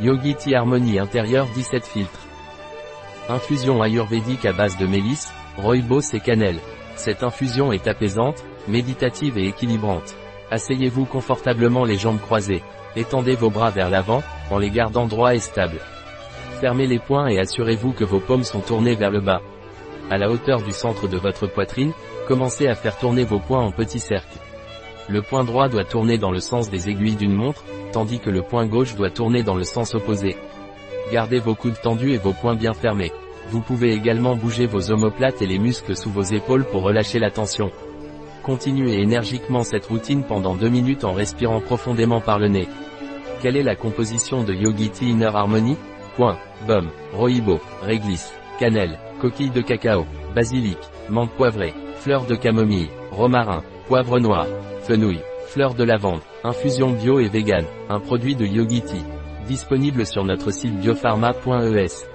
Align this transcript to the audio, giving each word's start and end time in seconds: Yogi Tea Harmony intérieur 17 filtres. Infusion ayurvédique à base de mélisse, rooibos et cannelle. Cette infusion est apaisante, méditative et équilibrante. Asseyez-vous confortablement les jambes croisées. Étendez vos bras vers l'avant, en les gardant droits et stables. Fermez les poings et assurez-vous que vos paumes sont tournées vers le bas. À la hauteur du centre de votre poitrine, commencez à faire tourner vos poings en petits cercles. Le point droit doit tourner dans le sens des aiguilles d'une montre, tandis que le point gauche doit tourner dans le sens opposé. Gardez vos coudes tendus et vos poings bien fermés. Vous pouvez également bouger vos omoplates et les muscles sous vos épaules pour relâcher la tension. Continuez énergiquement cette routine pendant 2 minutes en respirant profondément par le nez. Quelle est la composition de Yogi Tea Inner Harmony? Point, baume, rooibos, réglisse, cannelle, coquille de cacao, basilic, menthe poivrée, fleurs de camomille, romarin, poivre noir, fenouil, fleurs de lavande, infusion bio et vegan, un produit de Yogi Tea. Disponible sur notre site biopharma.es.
Yogi 0.00 0.34
Tea 0.34 0.56
Harmony 0.56 0.98
intérieur 0.98 1.46
17 1.54 1.86
filtres. 1.86 2.26
Infusion 3.28 3.80
ayurvédique 3.80 4.44
à 4.44 4.52
base 4.52 4.76
de 4.76 4.86
mélisse, 4.86 5.32
rooibos 5.56 6.12
et 6.12 6.20
cannelle. 6.20 6.58
Cette 6.96 7.22
infusion 7.22 7.72
est 7.72 7.86
apaisante, 7.86 8.44
méditative 8.66 9.38
et 9.38 9.46
équilibrante. 9.46 10.16
Asseyez-vous 10.50 11.04
confortablement 11.04 11.84
les 11.84 11.96
jambes 11.96 12.20
croisées. 12.20 12.62
Étendez 12.96 13.36
vos 13.36 13.50
bras 13.50 13.70
vers 13.70 13.88
l'avant, 13.88 14.22
en 14.50 14.58
les 14.58 14.70
gardant 14.70 15.06
droits 15.06 15.36
et 15.36 15.40
stables. 15.40 15.80
Fermez 16.60 16.88
les 16.88 16.98
poings 16.98 17.28
et 17.28 17.38
assurez-vous 17.38 17.92
que 17.92 18.04
vos 18.04 18.20
paumes 18.20 18.44
sont 18.44 18.60
tournées 18.60 18.96
vers 18.96 19.12
le 19.12 19.20
bas. 19.20 19.42
À 20.10 20.18
la 20.18 20.28
hauteur 20.28 20.60
du 20.62 20.72
centre 20.72 21.06
de 21.06 21.18
votre 21.18 21.46
poitrine, 21.46 21.92
commencez 22.26 22.66
à 22.66 22.74
faire 22.74 22.98
tourner 22.98 23.24
vos 23.24 23.38
poings 23.38 23.64
en 23.64 23.70
petits 23.70 24.00
cercles. 24.00 24.43
Le 25.08 25.20
point 25.20 25.44
droit 25.44 25.68
doit 25.68 25.84
tourner 25.84 26.16
dans 26.16 26.30
le 26.30 26.40
sens 26.40 26.70
des 26.70 26.88
aiguilles 26.88 27.16
d'une 27.16 27.34
montre, 27.34 27.64
tandis 27.92 28.20
que 28.20 28.30
le 28.30 28.42
point 28.42 28.66
gauche 28.66 28.94
doit 28.94 29.10
tourner 29.10 29.42
dans 29.42 29.54
le 29.54 29.64
sens 29.64 29.94
opposé. 29.94 30.36
Gardez 31.12 31.40
vos 31.40 31.54
coudes 31.54 31.80
tendus 31.82 32.12
et 32.12 32.18
vos 32.18 32.32
poings 32.32 32.54
bien 32.54 32.72
fermés. 32.72 33.12
Vous 33.50 33.60
pouvez 33.60 33.92
également 33.92 34.34
bouger 34.34 34.66
vos 34.66 34.90
omoplates 34.90 35.42
et 35.42 35.46
les 35.46 35.58
muscles 35.58 35.96
sous 35.96 36.10
vos 36.10 36.22
épaules 36.22 36.64
pour 36.64 36.82
relâcher 36.82 37.18
la 37.18 37.30
tension. 37.30 37.70
Continuez 38.42 39.00
énergiquement 39.00 39.62
cette 39.62 39.86
routine 39.86 40.24
pendant 40.24 40.54
2 40.54 40.68
minutes 40.68 41.04
en 41.04 41.12
respirant 41.12 41.60
profondément 41.60 42.22
par 42.22 42.38
le 42.38 42.48
nez. 42.48 42.68
Quelle 43.42 43.56
est 43.58 43.62
la 43.62 43.76
composition 43.76 44.42
de 44.42 44.54
Yogi 44.54 44.88
Tea 44.88 45.10
Inner 45.10 45.30
Harmony? 45.34 45.76
Point, 46.16 46.38
baume, 46.66 46.90
rooibos, 47.12 47.60
réglisse, 47.82 48.32
cannelle, 48.58 48.98
coquille 49.20 49.50
de 49.50 49.60
cacao, 49.60 50.06
basilic, 50.34 50.78
menthe 51.10 51.30
poivrée, 51.32 51.74
fleurs 51.96 52.24
de 52.24 52.36
camomille, 52.36 52.88
romarin, 53.10 53.62
poivre 53.88 54.18
noir, 54.18 54.46
fenouil, 54.84 55.20
fleurs 55.48 55.74
de 55.74 55.84
lavande, 55.84 56.20
infusion 56.42 56.90
bio 56.90 57.18
et 57.18 57.28
vegan, 57.28 57.64
un 57.88 58.00
produit 58.00 58.36
de 58.36 58.44
Yogi 58.44 58.82
Tea. 58.82 59.02
Disponible 59.48 60.06
sur 60.06 60.24
notre 60.24 60.50
site 60.50 60.78
biopharma.es. 60.80 62.13